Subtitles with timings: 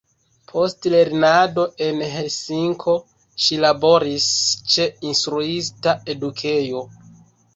[0.51, 2.95] Post lernado en Helsinko
[3.47, 4.27] ŝi laboris
[4.77, 6.83] ĉe instruista edukejo.